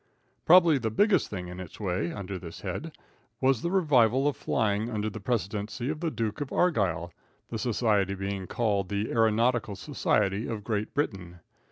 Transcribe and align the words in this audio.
Probably 0.45 0.79
the 0.79 0.89
biggest 0.89 1.29
thing 1.29 1.47
in 1.47 1.59
its 1.59 1.79
way 1.79 2.11
under 2.11 2.39
this 2.39 2.61
head 2.61 2.97
was 3.39 3.61
the 3.61 3.69
revival 3.69 4.27
of 4.27 4.35
flying 4.35 4.89
under 4.89 5.11
the 5.11 5.19
presidency 5.19 5.89
of 5.89 5.99
the 5.99 6.09
Duke 6.09 6.41
of 6.41 6.51
Argyle, 6.51 7.13
the 7.51 7.59
society 7.59 8.15
being 8.15 8.47
called 8.47 8.89
the 8.89 9.11
Aeronautical 9.11 9.75
Society 9.75 10.47
of 10.47 10.63
Great 10.63 10.95
Britain. 10.95 11.41